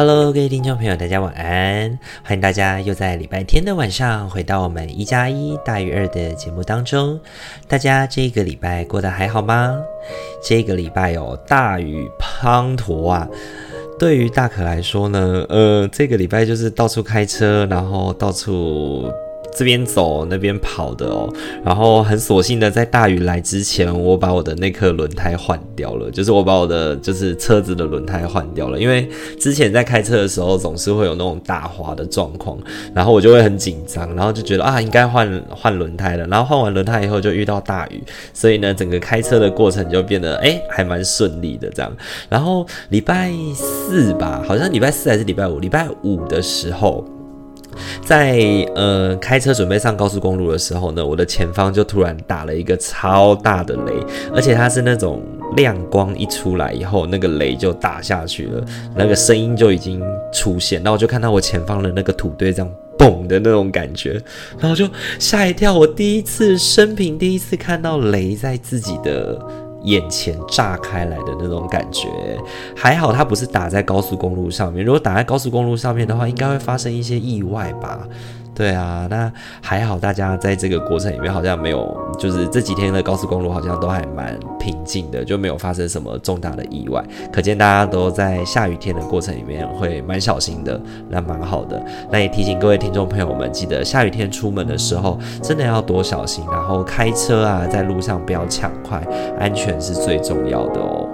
[0.00, 1.98] Hello，各位听众朋友，大家晚安！
[2.24, 7.20] 欢迎大家又在礼拜天的晚上回到我们一加一大于二的节目当中。
[7.68, 9.78] 大家这个礼拜过得还好吗？
[10.42, 13.28] 这个礼拜有大雨滂沱啊！
[13.98, 19.12] 对于大可来说呢，呃，这个礼拜就是到处开车，然后到处。
[19.52, 21.32] 这边走那边跑的哦，
[21.64, 32.58] 然后很索性的在大雨来之前，我把我的那颗轮胎换掉了，就是我把我的就是车子的轮胎换掉了，因为之前在开车的时候总是会有那种打滑的状况，
[32.94, 41.92] 然后我就会很紧张，然后就觉得啊应该换换轮胎了，然后换完轮胎以后就遇到大雨，所以呢整个开车的过程就变得诶还蛮顺利的这样，
[42.28, 47.04] 然后礼拜四吧，好像礼拜四还是礼拜五，礼拜五的时候。
[48.04, 48.38] 在
[48.74, 53.92] 呃开车准备上高速公路的时候呢，我的前方就突然打了一个超大的雷，
[54.34, 55.22] 而且它是那种
[55.56, 64.20] 亮光一出来以后，那个雷就打下去了，那个声音就已经出现，然后我就看到我前方的那个土堆这样嘣的那种感觉，
[64.58, 69.38] 然后就吓一跳，我第一次生平第一次看到雷在自己的。
[69.82, 72.08] 眼前炸开来的那种感觉，
[72.76, 74.84] 还好它不是打在高速公路上面。
[74.84, 78.06] 如果打在高速公路上面的话，应该会发生一些意外吧。
[78.60, 87.02] 对啊，那还好，大家在这个过程里面好像没有，就是这几天的高速公路好像都还蛮平静的，就没有发生什么重大的意外。
[87.32, 91.82] 可见大家都在下雨天的过程里面会蛮小心的，那蛮好的。
[92.12, 99.02] 那也提醒各位听众朋友们，记得下雨天出门的时候真的要多小心，然后开车啊，在路上不要抢快，
[99.38, 101.08] 安全是最重要的哦。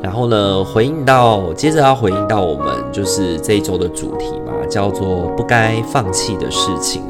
[0.00, 7.02] 然后呢，回应到，接着要回应到我们就是这一周的主题嘛，叫做不该放弃的事情。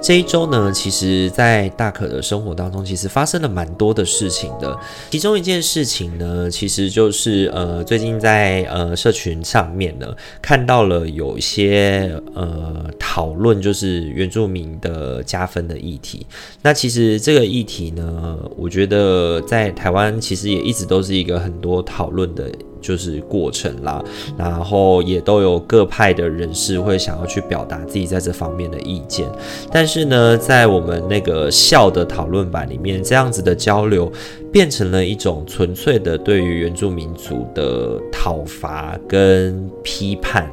[0.00, 4.76] 这一周呢，其实，在大可的生活当中，其实发生了蛮多的事情的。
[5.10, 16.26] 其中一件事情呢，其实就是呃，最近在呃社群上面呢，看到了有一些呃讨论，就是原住民的加分的议题。
[16.62, 22.50] 那其实这个议题呢，我觉得在台湾其实也一直都是一个很多讨论的。
[22.84, 24.04] 就是过程啦，
[24.36, 29.26] 然后也都有各派的人士会想要去表达自己在这方面的意见，
[29.72, 34.12] 但是呢，在我们那个校的讨论版里面，这样子的交流
[34.52, 40.46] 变成了一种纯粹的对于原住民族的讨伐跟批判，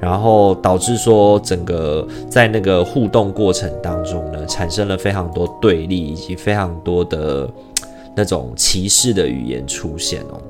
[0.00, 7.48] 然后导致说整个在那个互动过程当中呢，产生了非常多对立以及非常多的
[8.16, 10.40] 那种歧视的语言出现哦。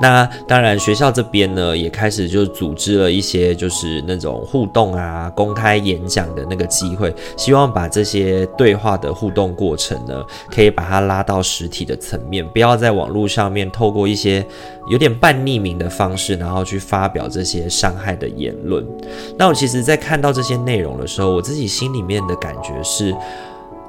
[0.00, 14.44] 那当然，学校这边呢也开始就组织了一些就是那种互动啊、公开演讲的那个机会，希望把这些对话的互动过程呢，可以把它拉到实体的层面，不要在网络上面透过一些
[14.88, 18.86] 有点半匿名的方式，然后去发表这些伤害的言论。
[19.36, 23.14] 那我其实，在看到这些内容的时候，我自己心里面的感觉是，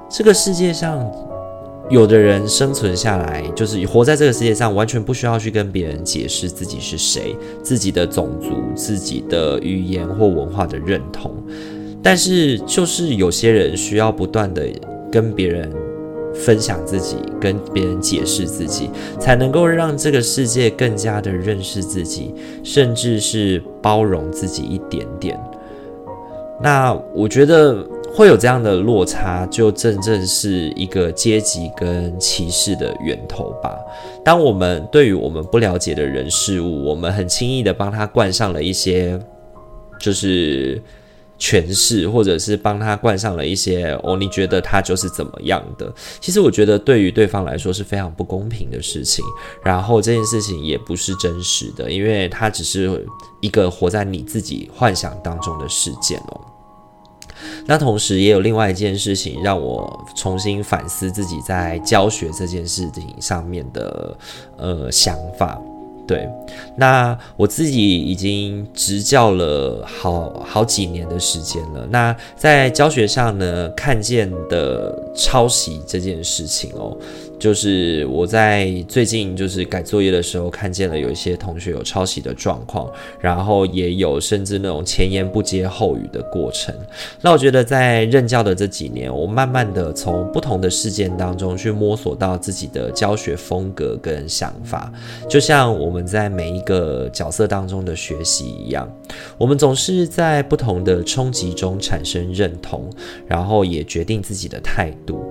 [0.09, 0.99] 这个世界上。
[1.89, 11.33] 有的人生存下来，就是活在这个世界上，完全不需要去跟别人解释自己是谁、自己的种族、自己的语言或文化的认同。
[12.03, 14.67] 但是，就是有些人需要不断的
[15.11, 15.71] 跟别人
[16.35, 25.39] 分享自己，跟别人解释自己，才能够让这个世界更加的认识自己，甚至是包容自己一点点。
[26.61, 27.83] 那我觉得。
[28.13, 33.77] 会有这样的落差，就真正是一个阶级跟歧视的源头吧。
[34.25, 39.17] 当我们对于我们不了解的人事物，我们很轻易的帮他冠上了一些
[40.01, 40.81] 就是
[41.39, 45.89] 诠释，或者是帮他冠上了一些哦，你觉得他就是怎么样的？
[46.19, 49.23] 其实我觉得对于对方来说是非常不公平的事情。
[49.63, 53.07] 然后这件事情也不是真实的，因为它只是
[53.39, 56.41] 一个活在你自己幻想当中的事件哦。
[57.65, 64.17] 那同时也有另外一件事情让我重新反思自己在教学这件事情上面的
[64.57, 65.59] 呃想法。
[66.09, 66.27] 对，
[66.75, 71.87] 那我自己已经执教了好好几年的时间了。
[71.91, 76.97] 那在教学上呢，看见的抄袭这件事情哦，
[77.37, 86.73] 就是我在最近就是改作业的时候，看见了有一些同学有抄袭的状况，然后也有甚至那种前言不接后语的过程。
[87.21, 94.91] 那我觉得在任教的这几年，我慢慢的从不同的事件当中去摸索到自己的教学风格跟想法，
[95.29, 98.89] 就像我们在每一个角色当中的学习一样，
[99.37, 102.89] 我们总是在不同的冲击中产生认同，
[103.27, 105.23] 然后也决定自己的态度。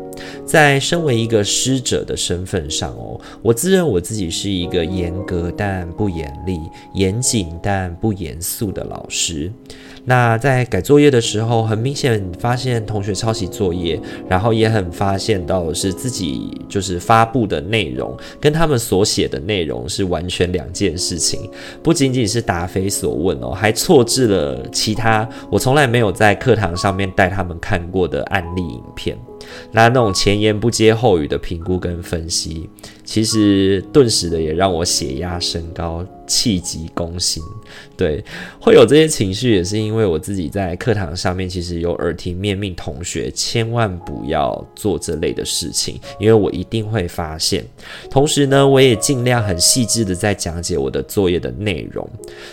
[0.44, 6.58] 在身为一个师者的身份上哦，我自认我自己是一个严格但不严厉、
[6.94, 9.52] 严谨但不严肃的老师。
[10.04, 21.50] 那在改作业的时候，很明显发现同学抄袭作业，然后也很发现到是自己就是发布的内容跟他们所写的内容是完全两件事情，
[21.82, 29.18] 不仅仅是答非所问哦，还错置了其他我从来没有在课堂上面带他们看过的案例影片。
[29.72, 32.68] 那那种前言不接后语的评估跟分析，
[33.04, 36.06] 其实顿时的也让我血压升高。
[36.28, 37.42] 气急攻心，
[37.96, 38.22] 对，
[38.60, 47.64] 会有这些情绪，也是因为我自己在课堂上面其实有耳提面命同学，千万不要做这类的事情，因为我一定会发现。
[48.10, 52.06] 同时呢，我也尽量很细致的在讲解我的作业的内容，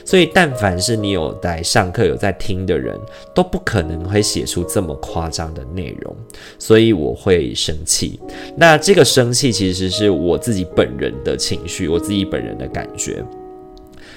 [0.05, 2.97] 所以但凡是你有来上课有在听的人，
[3.33, 6.15] 都不可能会写出这么夸张的内容，
[6.57, 8.19] 所所以我会生气。
[8.57, 13.23] 那这个生气其实是我自己本人的情绪，我自己本人的感觉。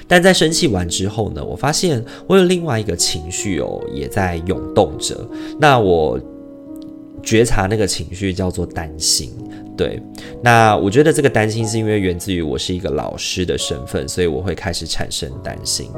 [0.08, 5.16] 但在生气完之后呢，我发现我有另外一个情绪哦，也在涌动着。
[5.60, 6.18] 那我
[7.22, 9.30] 觉察那个情绪叫做担心。
[9.78, 10.02] 对，
[10.42, 15.88] 那我觉得这个担心是因为源自于我是一个老师的身份，所以我会开始产生担心。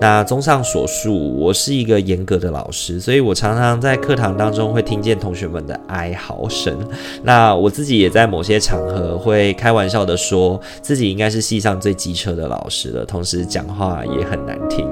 [0.00, 6.74] 那综上所述，我是一个严格的老师，所以我常常在课堂当中会听见同学们的哀嚎声。
[7.22, 14.88] 那我自己也在某些场合会开玩笑的说自己应该是系上最机车的老师了，同时讲话也很难听。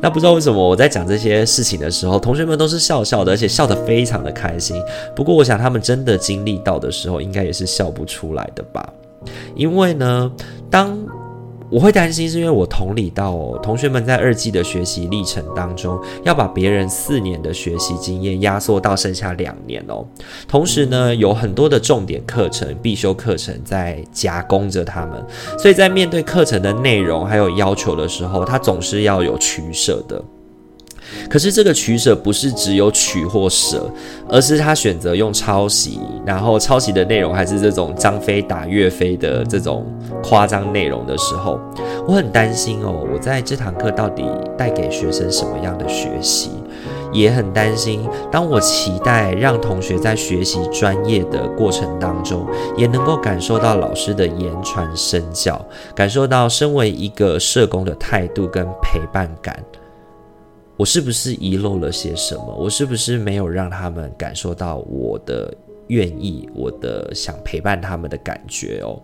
[0.00, 4.82] 那不知道为什么我在讲这些事情的时候，同学们都是笑笑的，而且笑得非常的开心。
[5.14, 7.66] 不过我想他们真的经历到的时候，应该也是。
[7.66, 8.90] 笑不出来的吧？
[9.54, 10.30] 因为呢，
[10.70, 10.96] 当
[11.68, 20.06] 我会担心，是因为我同理到哦，同学们在二季的学习历程当中，要把别人四年的学习经验压缩到剩下两年哦。
[20.46, 25.24] 同时呢，有很多的重点课程、必修课程在夹攻着他们，
[25.58, 30.22] 所以在面对课程的内容还有要求的时候，他总是要有取舍的。
[31.28, 33.90] 可是这个取舍不是只有取或舍，
[34.28, 39.86] 而是他选择用抄袭，然后抄袭的内容还是这种张飞打岳飞的这种
[40.22, 41.60] 夸张内容的时候，
[42.06, 44.24] 我很担心哦，我在这堂课到底
[44.56, 46.50] 带给学生什么样的学习，
[47.12, 55.64] 也很担心，当我期待让同学在学习专业的过程当中，也能够感受到老师的言传身教，
[55.94, 59.56] 感受到身为一个社工的态度跟陪伴感。
[60.76, 62.54] 我是不是遗漏了些什么？
[62.54, 65.52] 我是不是没有让他们感受到我的
[65.88, 69.00] 愿意，我的想陪伴他们的感觉哦？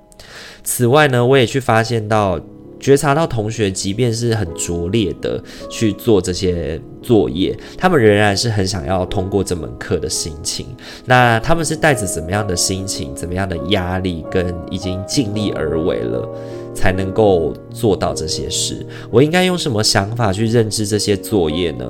[0.62, 2.38] 此外呢，我也去发现到、
[2.78, 10.66] 觉察到同学，即便是很拙劣的去做这些作业，他们仍然是很想要通过这门课的心情。
[11.06, 16.28] 那他们是带着怎么样的心情、怎么样的压力，跟已经尽力而为了？
[16.74, 18.86] 才能够做到这些事。
[19.10, 21.84] 我应该用什么想法去认知这些作业呢？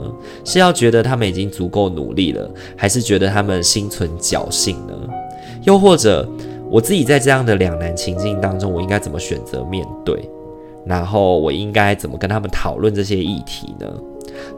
[0.44, 4.94] 是要觉得他们已经足够努力了，还是觉得他们心存侥幸呢？
[5.65, 6.29] 又或者
[6.70, 10.29] 我自己在这样的两难情境当中，我应该怎么选择面对？
[10.84, 13.86] 然后我应该怎么跟他们讨论这些议题呢？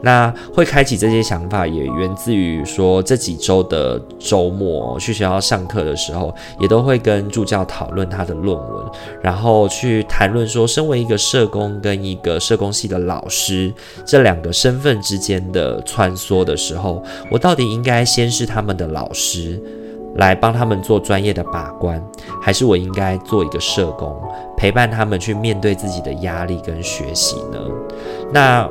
[0.01, 8.85] 那会开启这些想法，也源自于说这几周的周末去学校上课的时候，也都会跟助教讨论他的论文，
[9.21, 13.73] 然后去谈论说，身为一个社工跟一个社工系的老师
[14.05, 19.61] 这两个身份之间的穿梭的时候，我到底应该先是他们的老师，
[20.17, 22.01] 来帮他们做专业的把关，
[22.41, 24.15] 还是我应该做一个社工，
[24.55, 27.59] 陪伴他们去面对自己的压力跟学习呢？
[28.31, 28.69] 那。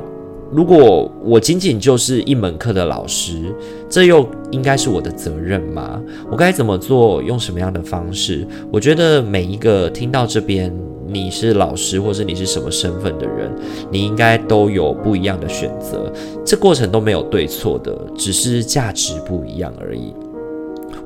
[0.51, 3.53] 如果我仅仅就是一门课的老师，
[3.89, 6.01] 这又应该是我的责任吗？
[6.31, 7.21] 我该怎么做？
[7.21, 8.47] 用什么样的方式？
[8.71, 10.73] 我觉得每一个听到这边，
[11.07, 13.51] 你是老师或是你是什么身份的人，
[13.91, 16.11] 你应该都有不一样的选择。
[16.45, 20.13] 这过程都没有对错的，只是价值不一样而已。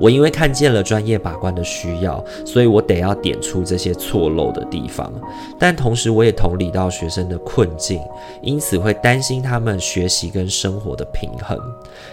[0.00, 5.12] 我因为看见了专业把关的需要，所以我得要点出这些错漏的地方。
[5.58, 8.00] 但同时，我也同理到学生的困境，
[8.42, 11.58] 因此会担心他们学习跟生活的平衡。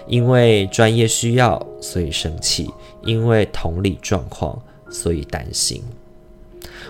[0.06, 2.65] 因为专业需要，所以生气；
[3.03, 5.82] 因为同理状况，所以担心。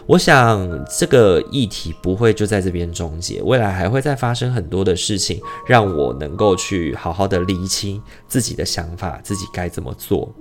[0.08, 10.34] 我想这个议题不会就在这边终结，未来还会再发生很多的事情，让我能够去好好的厘清自己的想法，自己该怎么做。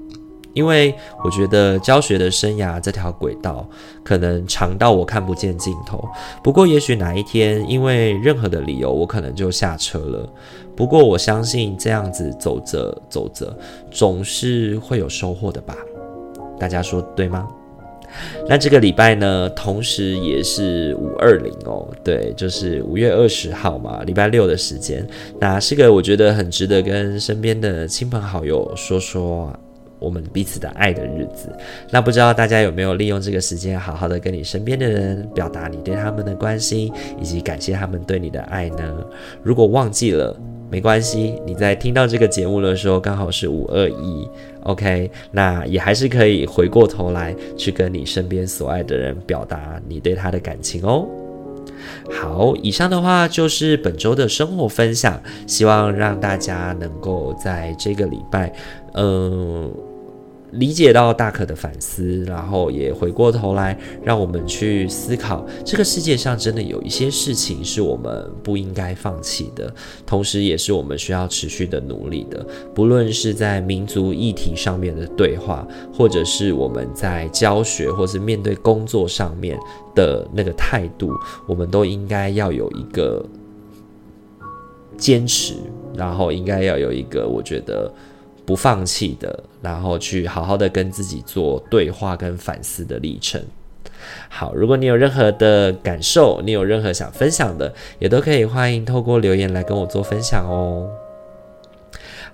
[0.56, 3.68] 因为我觉得教学的生涯这条轨道
[4.02, 6.02] 可能长到我看不见尽头。
[6.42, 10.26] 不过，也许哪一天因为任何的理由，我可能就下车了。
[10.74, 13.54] 不过，我相信这样子走着走着，
[13.90, 15.76] 总是会有收获的吧？
[16.58, 17.46] 大家说对吗？
[18.48, 25.06] 那这个礼拜呢，同时也是五二零哦，对，就是五月二十号嘛，礼拜六的时间，
[25.38, 29.52] 那是个我觉得很值得跟身边的亲朋好友说说
[29.98, 31.48] 我们彼此的爱的日子。
[31.90, 39.04] 那不知道大家有没有利用这个时间，好好的跟你身边的人表达你对他们的关心，以及感谢他们对你的爱呢？
[39.42, 40.36] 如果忘记了，
[40.70, 44.28] 没关系，你在听到这个节目的时候，刚好是五二一
[44.64, 51.06] ，OK，那也还是可以回过头来去跟你身边所爱的人表达你对他的感情哦。
[52.10, 58.52] 好，以上的话就是本周的生活分享，希望让大家能够在这个礼拜，
[58.96, 59.70] 呃。
[60.52, 69.70] 理解到大可的反思，然后也回过头来，让我们去思考，这个世界上真的有一些事情是我们不应该放弃的，
[70.06, 72.46] 同时也是我们需要持续的努力的。
[72.72, 79.58] 不论是在民族议题上面的对话，或者是我们在教学或是面对工作上面
[79.96, 81.10] 的那个态度，
[81.48, 83.22] 我们都应该要有一个
[84.96, 85.54] 坚持，
[85.94, 87.92] 然后应该要有一个，我觉得。
[88.46, 93.42] 不放弃的，然后去好好的跟自己做对话跟反思的历程。
[94.28, 100.88] 好，如果你有任何的感受，你有任何想分享的，也都可以欢迎透过留言来跟我做分享哦。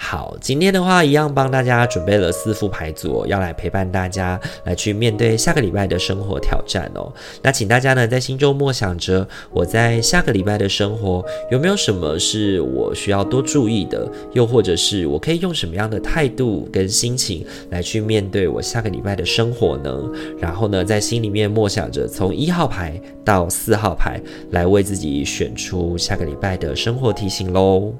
[0.04, 7.10] 好，今天的话一样帮大家准备了四副牌组，要来陪伴大家来去面对下个礼拜的生活挑战哦。
[7.40, 19.96] 那请大家呢在心中默想着，我在下个礼拜的生活有没有什么是我需要多注意的，又或者是我可以用什么样的态度跟心情来去面对我下个礼拜的生活呢？
[20.36, 27.94] 然后呢，在心里面默想着，从一号牌到四号牌来为自己选出下个礼拜的生活提醒喽。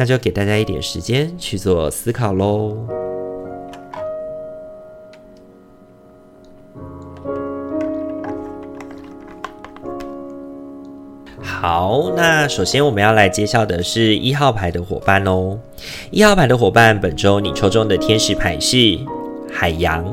[0.00, 2.76] 那就给大家一点时间去做思考喽。
[11.42, 15.58] 好，那首先我们要来介绍的是一号牌的伙伴哦。
[16.12, 18.96] 一号牌的伙伴，本周你抽中的天使牌是
[19.52, 20.04] 海洋，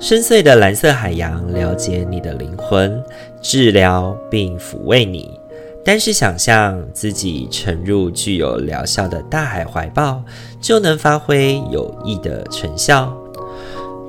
[0.00, 3.00] 深邃的蓝色海洋，了解你的灵魂，
[3.40, 5.39] 治疗并抚慰你。
[5.84, 10.22] 但是想象自己沉入具有疗效的大海怀抱，
[10.60, 13.12] 就能发挥有益的成效。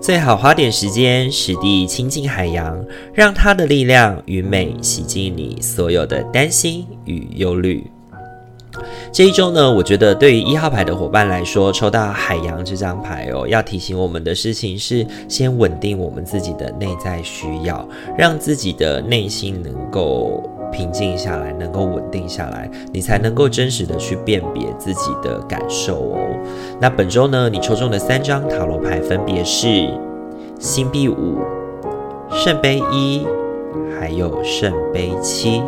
[0.01, 7.85] 最好花点时间实地亲近海洋，让它的力量与美洗净你所有的担心与忧虑。
[9.11, 17.87] 这一周呢，我觉得对于一号牌的伙伴来说，抽到海洋这张牌哦，要提醒我们的事情是：先稳定我们自己的内在需要，
[18.17, 20.49] 让自己的内心能够。
[20.71, 26.17] 平静下来，能够稳定下来，你才能够真实的去辨别自己的感受哦。
[26.79, 29.89] 那本周呢，你抽中的三张塔罗牌分别是
[30.59, 31.39] 星币五、
[32.31, 33.25] 圣杯一，
[33.99, 35.61] 还有圣杯七。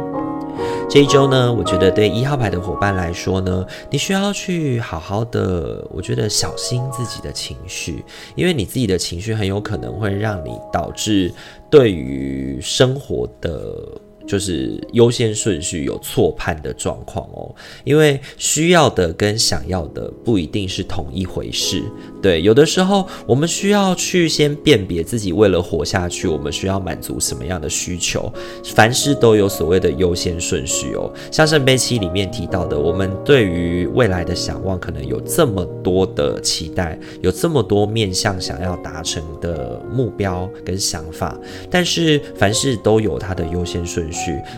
[0.89, 8.03] 这一周呢，我觉得对一号牌的伙伴来说呢，你需要去好好的，我觉得小心自己的情绪，
[8.35, 11.33] 因为你自己的情绪很有可能会让你导致
[11.69, 13.75] 对于生活的。
[14.25, 17.53] 就是优先顺序有错判的状况哦，
[17.83, 21.83] 因为需要的跟想要的不一定是同一回事。
[22.21, 28.31] 对，有的时候我们需要去先辨别自己为了活下去，我们需要满足什么样的需求。
[28.63, 31.11] 凡事都有所谓的优先顺序哦。
[31.31, 41.37] 像圣杯七里面提到的，我们对于未来的想望可能有这么多的期待，有这么多面向想要达成的目标跟想法，
[41.69, 44.12] 但是凡事都有它的优先顺序。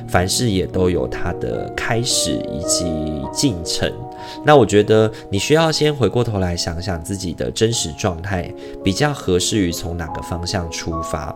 [0.07, 2.85] 凡事也都有它的开始以及
[3.33, 3.91] 进程。
[4.43, 8.51] 那我觉得你需要先回过头来想想自己的真实状态，
[8.83, 11.35] 比较合适于从哪个方向出发。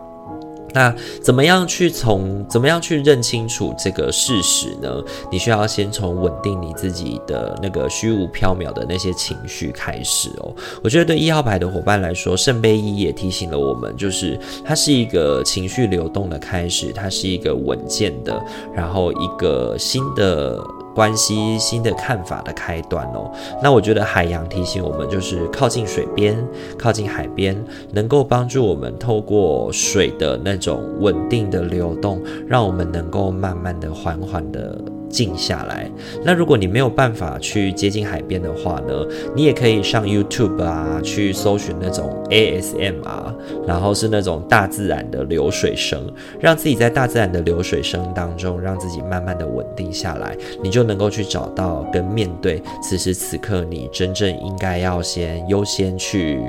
[0.72, 5.02] 那怎么样去从怎么样去认清楚这个事实呢？
[5.30, 10.54] 你需要先从稳定你自己的那个虚无缥缈的那些情绪开始哦。
[10.82, 18.42] 我觉得对一号牌的伙伴来说，圣杯一也提醒了我们，就是它是一个情绪流动的开始，它是一个稳健的，
[18.74, 20.62] 然后一个新的。
[20.94, 23.30] 关系、新的看法的开端哦。
[23.62, 26.36] 那我觉得海洋提醒我们，就是靠近水边、
[26.78, 27.56] 靠近海边，
[27.92, 34.78] 能够帮助我们透过水的那种稳定的流动，让我们能够慢慢的、缓缓的。
[35.10, 35.90] 静下来。
[36.24, 43.34] 那如果你没有办法去接近海边的话呢，你也可以上 YouTube 啊，去搜寻那种 ASMR，
[43.66, 46.00] 然后是那种大自然的流水声，
[46.38, 56.40] 让自己在大自然的流水声当中，让自己慢慢的稳定下来，你就能够去找到跟面对此时此刻你真正应该要先优先去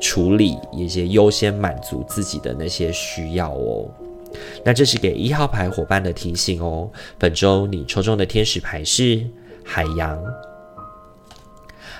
[0.00, 3.88] 处理一些优先满足自己的那些需要哦。
[4.64, 6.90] 那这是给一号牌伙伴的提醒哦。
[7.18, 9.24] 本周你抽中的天使牌是
[9.64, 10.18] 海洋。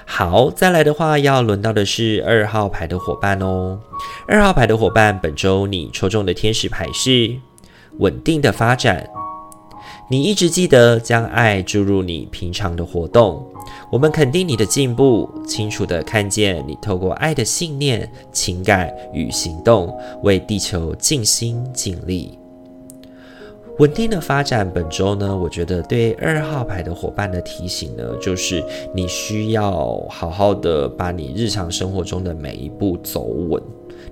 [0.05, 3.79] 好，再来的话要轮到的是二号牌的伙伴哦。
[4.27, 7.37] 二号牌的伙伴，本周你抽中的天使牌是
[7.99, 9.07] 稳定的发展。
[10.11, 13.45] 你一直记得将爱注入你平常的活动，
[13.93, 22.39] 我们肯定你的进步，清楚地看见你透过爱的信念、情感与行动，为地球尽心尽力。
[23.79, 33.63] 稳定的发展，本周呢，我觉得对二号牌的伙伴的提醒呢，就是你需要好好的把你日常生活中的每一步走稳。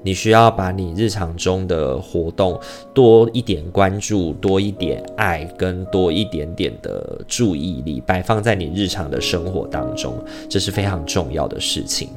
[0.07, 2.61] 你需要把你日常中的活动
[2.95, 10.17] 多一点关注，多一点爱，跟多一点点的注意力摆放在你日常的生活当中，
[10.49, 12.09] 这是非常重要的事情。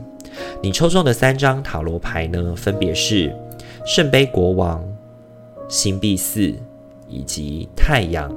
[0.62, 3.36] 你抽中的三张塔罗牌呢，分别是
[3.88, 4.88] 圣杯国王、
[5.67, 6.53] 星币四
[7.08, 8.31] 以及太阳。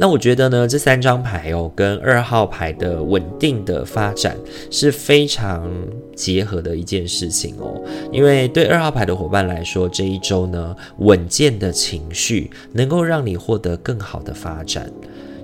[0.00, 4.36] 那我觉得呢，这三张牌哦，跟二号牌的稳定的发展
[4.70, 5.68] 是非常
[6.14, 7.82] 结合的一件事情哦。
[8.12, 14.88] 因为对二号牌的伙伴来说，这一周呢，稳健的情绪能够让你获得更好的发展。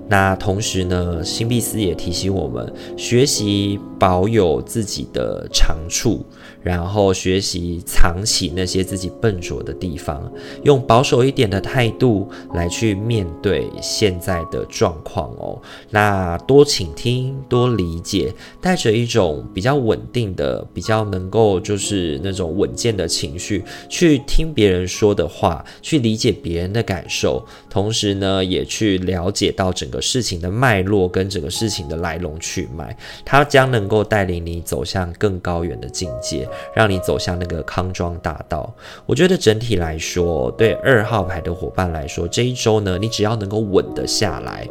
[0.07, 6.25] 那同时呢，星币四也提醒我们，学习保有自己的长处。
[6.65, 10.31] 然后学习藏起那些自己笨拙的地方，
[10.63, 15.61] 用保守一点的态度来去面对现在的状况哦。
[15.91, 36.49] 那多倾听，多理解，带着一种比较稳定的、比较能够就是那种稳健的情绪去听别人说的话，去理解别人的感受，同时呢，也去了解到整个事情的脉络跟整个事情的来龙去脉，它将能够带领你走向更高远的境界。
[36.73, 38.73] 让你走向那个康庄大道。
[39.05, 44.67] 我觉得整体来说，对二号牌的伙伴来说，这一周呢，你只要能够稳得下来，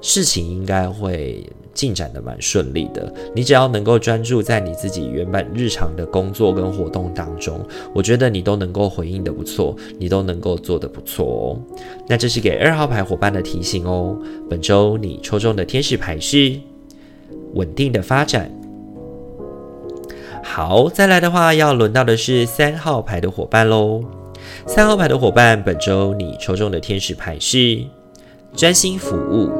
[0.00, 3.12] 事情应该会进展得蛮顺利的。
[3.34, 7.60] 你只要能够专注在你自己原本日常的工作跟活动当中，
[7.94, 11.44] 我觉得你都能够回应得不错，你都能够做得不错哦。
[12.08, 14.16] 那这是给二号牌伙伴的提醒哦。
[14.50, 16.58] 本周你抽中的天使牌是
[17.54, 18.50] 稳定的发展。
[20.42, 24.02] 好，再来的话，要轮到的是三号牌的伙伴喽。
[24.66, 27.82] 三号牌的伙伴，本周你抽中的天使牌是
[28.54, 29.50] 专心服务。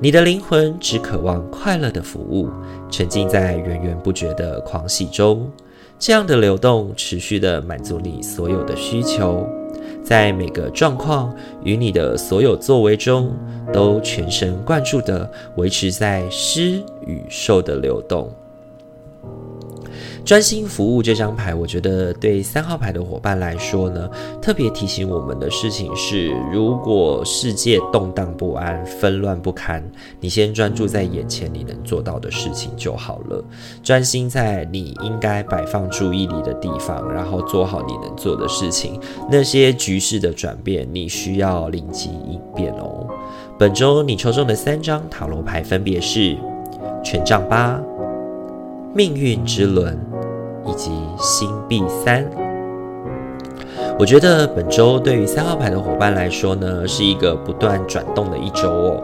[0.00, 2.48] 你的灵魂只渴望快乐的服务，
[2.90, 5.50] 沉浸在源源不绝的狂喜中。
[5.98, 9.46] 这样的流动持续的满足你所有的需求，
[10.02, 13.34] 在每个状况与你的所有作为中，
[13.72, 18.30] 都全神贯注的维持在施与受的流动。
[20.24, 24.08] 专心服务这张牌，我觉得对三号牌的伙伴来说呢，
[24.40, 29.82] 特别提醒我们的事情是：如果世界动荡不安、纷乱不堪，
[30.20, 33.44] 你先专注在眼前你能做到的事情就好了。
[33.82, 39.00] 专心在你应该摆放注意力的地方，然后做好你能做的事情。
[39.28, 43.06] 那些局势的转变，你需要临机应变哦。
[43.58, 46.36] 本周你抽中的三张塔罗牌分别是
[47.02, 47.80] 权杖八、
[48.94, 49.98] 命运之轮。
[50.66, 52.24] 以及星币三，
[53.98, 59.02] 我觉得本周对于三号牌的伙伴来说呢，是一个不断转动的一周哦。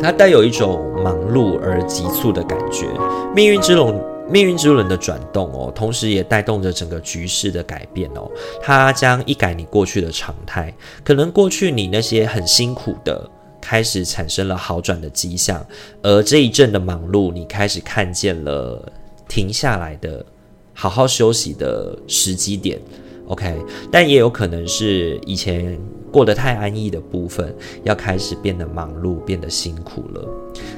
[0.00, 2.86] 它带有一种忙碌而急促的感觉。
[3.34, 3.98] 命运之轮，
[4.28, 8.30] 命运之轮的转动哦，同时也带动着整个局势的改变哦。
[8.62, 10.72] 它将一改你过去的常态，
[11.02, 13.28] 可能过去你那些很辛苦的，
[13.70, 15.64] 开始产生了好转的迹象，
[16.02, 18.92] 而这一阵的忙碌，你开始看见了
[19.28, 20.26] 停下来的。
[20.74, 22.80] 好好休息的时机点
[23.28, 23.56] ，OK，
[23.92, 25.78] 但也有可能是以前
[26.10, 27.54] 过得太安逸的部分，
[27.84, 30.28] 要开始变得忙碌，变得辛苦了。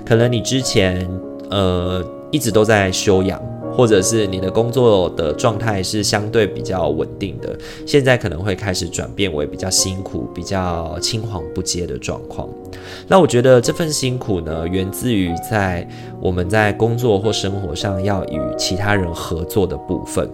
[0.05, 1.09] 可能你之前
[1.51, 3.41] 呃一直都在休养，
[3.75, 7.57] 或者是你的工作的状态是相对比较稳定的，
[7.87, 12.49] 现在可能会开始转变为比较辛苦、比较青黄不接的状况。
[13.09, 15.87] 那我觉得这份辛苦呢，源自于在
[16.21, 20.29] 我们在工作或生活上要与其他人合作的部分。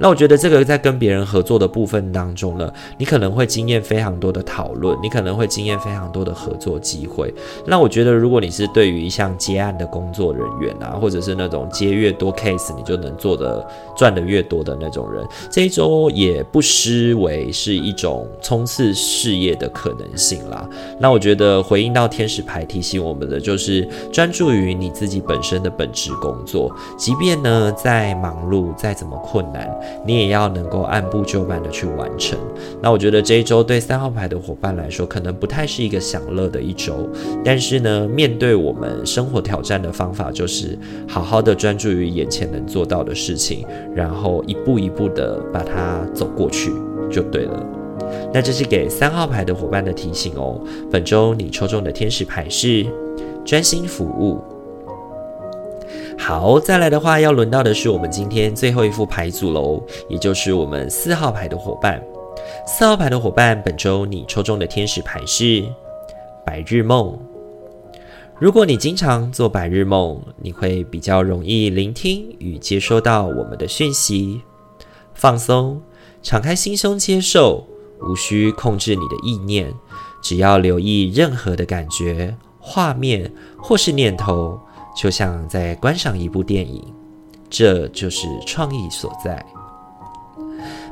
[0.00, 7.32] 那我觉得这个在跟别人合作的部分当中呢，你可能会经验非常多的讨论，你可能会经验非常多的合作机会。
[7.66, 20.68] 那我觉得，如果你是对于一项接案的工作人员啊，或者是那种接越多 case，你就能做的赚得越多的那种人，这一周也不失为是一种冲刺事业的可能性啦。
[21.00, 29.68] 那我觉得回应到天使牌提醒我们的，就是专注于你自己本身的本职工作，即便呢再忙碌，再怎么困难。
[30.06, 32.38] 你也要能够按部就班的去完成。
[32.82, 37.08] 那我觉得这一周对三号牌的伙伴来说，可能不太是一个享乐的一周。
[37.44, 46.72] 但是呢，面对我们生活挑战的方法，就是好好的专注于眼前能做到的事情，然后一步一步的把它走过去，
[47.10, 47.66] 就对了。
[48.32, 50.60] 那这是给三号牌的伙伴的提醒哦。
[50.90, 52.86] 本周你抽中的天使牌是
[53.44, 54.38] 专心服务。
[56.28, 62.04] 好，再来的话，要轮到的是我们今天最后一副牌组喽，也就是我们四号牌的伙伴。
[62.66, 65.64] 四号牌的伙伴，本周你抽中的天使牌是
[66.44, 67.18] 白日梦。
[68.38, 74.42] 如果你经常做白日梦，你会比较容易聆听与接收到我们的讯息。
[75.14, 75.80] 放松，
[76.22, 77.66] 敞开心胸接受，
[78.02, 79.72] 无需控制你的意念，
[80.22, 84.60] 只要留意任何的感觉、画面或是念头。
[85.00, 86.84] 就像在观赏一部电影，
[87.48, 89.44] 这就是创意所在。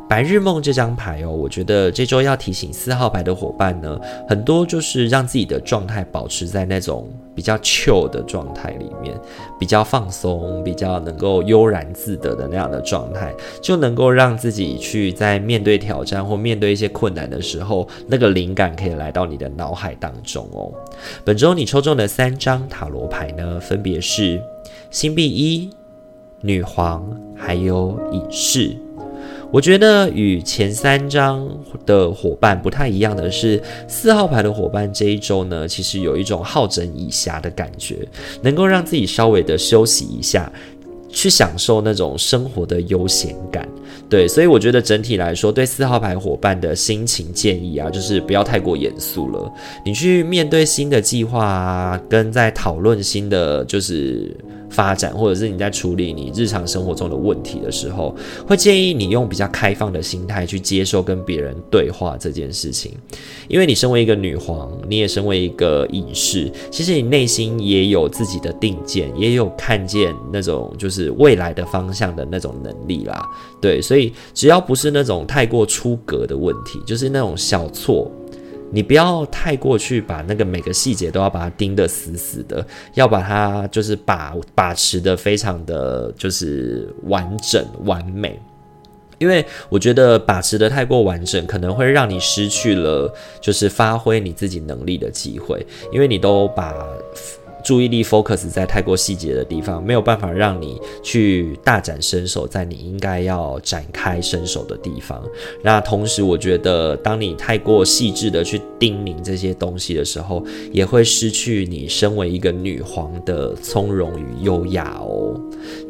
[0.08, 9.18] 白日梦这张牌哦，我觉得这周要提醒四号牌的伙伴呢，很多就是让自己的状态保持在那种比较 chill 的状态里面，
[9.58, 20.72] 比较放松，比较能够悠然自得的那样的状态，就能够让自己去在面对挑战或面对一些困难的时候，那个灵感可以来到你的脑海当中哦。
[21.24, 24.40] 本周你抽中的三张塔罗牌呢，分别是
[24.88, 25.68] 星币一、
[26.42, 27.04] 女皇，
[27.36, 28.76] 还有隐士。
[29.52, 31.48] 我觉得与前三张
[31.86, 37.96] 的伙伴不太一样的是，四号牌的伙伴这一周呢，其实有一种好整以暇的感觉，
[38.42, 40.52] 能够让自己稍微的休息一下，
[41.08, 43.66] 去享受那种生活的悠闲感。
[44.10, 49.50] 对，所以我觉得整体来说，对四号牌伙伴的心情建议啊，就是不要太过严肃了。
[49.84, 54.36] 你去面对新的计划啊，跟在讨论新的就是。
[54.70, 58.14] 发展，或者是你在处理你日常生活中的问题的时候，
[58.46, 62.92] 会建议你用比较开放的心态去接受跟别人对话这件事情。
[63.48, 73.24] 因为你身为一个女皇，你也身为一个隐士，其实你内心也有自己的定见，也有看见那种就是未来的方向的那种能力啦。
[73.60, 78.10] 对，所以只要不是那种太过出格的问题，就是那种小错。
[78.70, 88.38] 你不要太过去把那个每个细节都要把它盯得死死的，要把它就是把把持得非常的就是完整完美，
[89.18, 96.74] 因为我觉得把持得太过完整，可能会让你失去了就是发挥你自己能力的机会，因为你都把。
[97.66, 105.20] 注意力 focus 在太过细节的地方，没有办法让你去大展身手，在你应该要展开身手的地方。
[105.64, 115.34] 那同时，我觉得当你太过细致的去叮咛这些东西的时候，也会失去你身为一个女皇的从容与优雅哦。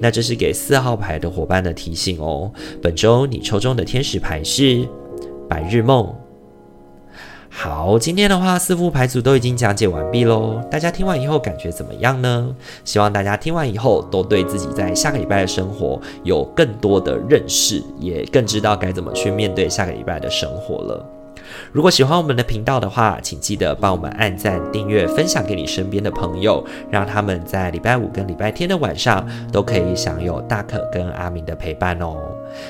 [0.01, 2.51] 那这是给四号牌的伙伴的提醒哦。
[2.81, 4.89] 本周你抽中的天使牌是
[5.47, 6.11] 白日梦。
[7.59, 10.61] 好，今天的话，四副牌组都已经讲解完毕喽。
[10.71, 12.55] 大家听完以后感觉怎么样呢？
[12.85, 21.07] 希望大家听完以后都对自己在下个礼拜的生活有更多的认识，也更知道该怎么去面对下个礼拜的生活了。
[21.73, 32.17] 如果喜欢我们的频道的话，请记得帮我们按赞、订阅、分享给你身边的朋友，让他们在礼拜五跟礼拜天的晚上都可以享有大可跟阿明的陪伴哦。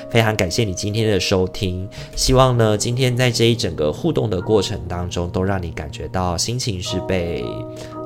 [0.09, 7.45] 非常感谢你今天的收听，希望呢今天在这一整个互动的过程当中，都让你感觉到心情是被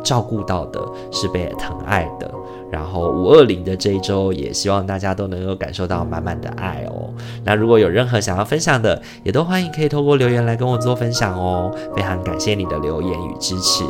[0.04, 0.80] 照顾到的，
[1.12, 2.32] 是被疼爱的。
[2.72, 7.10] 然后五二零的这一周，也希望大家都能够感受到满满的爱哦。
[7.44, 11.72] 那如果有任何想要分享的，也都欢迎可以透过留言来跟我做分享哦。
[11.96, 13.84] 非常感谢你的留言与支持。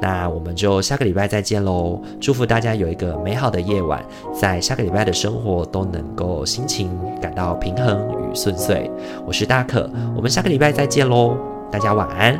[0.00, 2.00] 那我们就下个礼拜再见喽！
[2.20, 4.04] 祝福大家有一个美好的夜晚，
[4.38, 6.90] 在下个礼拜的生活都能够心情
[7.20, 8.90] 感到平衡与顺遂。
[9.26, 11.36] 我是大可，我们下个礼拜再见喽！
[11.72, 12.38] 大家晚安，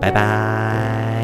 [0.00, 1.23] 拜拜。